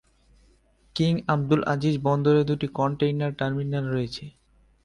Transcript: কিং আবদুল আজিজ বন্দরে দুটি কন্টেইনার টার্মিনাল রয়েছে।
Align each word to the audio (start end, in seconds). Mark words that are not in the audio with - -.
কিং 0.95 1.13
আবদুল 1.27 1.61
আজিজ 1.73 1.95
বন্দরে 2.05 2.41
দুটি 2.49 2.67
কন্টেইনার 2.77 3.31
টার্মিনাল 3.39 3.85
রয়েছে। 3.87 4.23